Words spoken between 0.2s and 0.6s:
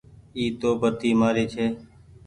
اي